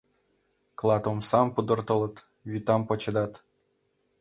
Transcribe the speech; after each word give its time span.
Клат 0.79 1.03
омсам 1.11 1.47
пудыртылыт, 1.53 2.15
вӱтам 2.49 2.81
почедат. 2.89 3.33